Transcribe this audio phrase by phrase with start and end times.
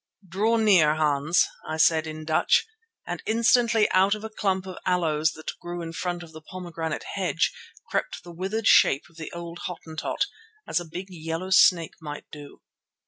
[0.27, 2.65] "Draw near, Hans," I said in Dutch,
[3.05, 7.05] and instantly out of a clump of aloes that grew in front of the pomegranate
[7.13, 7.53] hedge,
[7.87, 10.25] crept the withered shape of the old Hottentot,
[10.67, 12.63] as a big yellow snake might do.